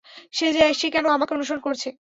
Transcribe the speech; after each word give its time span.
সে 0.79 0.87
কেন 0.93 1.05
আমাকে 1.09 1.31
অনুসরণ 1.33 1.61
করছে? 1.61 1.89